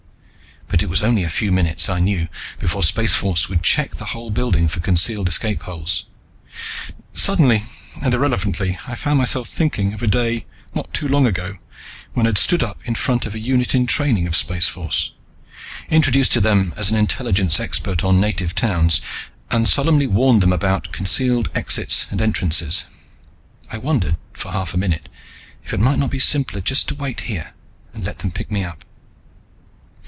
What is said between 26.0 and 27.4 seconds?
be simpler just to wait